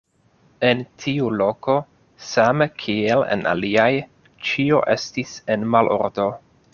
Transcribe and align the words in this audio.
En 0.69 0.79
tiu 1.01 1.27
loko, 1.41 1.75
same 2.29 2.67
kiel 2.83 3.25
en 3.35 3.45
aliaj, 3.53 3.87
ĉio 4.49 4.81
estis 4.95 5.39
en 5.57 5.69
malordo. 5.77 6.31